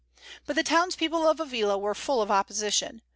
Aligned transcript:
But 0.47 0.55
the 0.55 0.63
townspeople 0.63 1.27
of 1.29 1.39
Avila 1.39 1.77
were 1.77 1.93
full 1.93 2.23
of 2.23 2.31
opposition. 2.31 3.03